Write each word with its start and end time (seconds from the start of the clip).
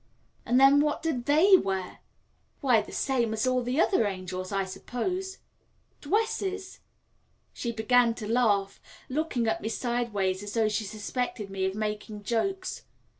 "And 0.47 0.59
then 0.59 0.79
what 0.79 1.03
do 1.03 1.21
they 1.21 1.57
wear?" 1.57 1.99
"Why, 2.59 2.81
the 2.81 2.91
same 2.91 3.33
as 3.33 3.45
all 3.45 3.61
the 3.61 3.79
other 3.79 4.07
angels, 4.07 4.51
I 4.51 4.65
suppose." 4.65 5.37
"Dwesses?" 6.01 6.79
She 7.53 7.71
began 7.71 8.15
to 8.15 8.27
laugh, 8.27 8.81
looking 9.09 9.45
at 9.45 9.61
me 9.61 9.69
sideways 9.69 10.41
as 10.41 10.55
though 10.55 10.69
she 10.69 10.85
suspected 10.85 11.51
me 11.51 11.65
of 11.67 11.75
making 11.75 12.23
jokes. 12.23 12.81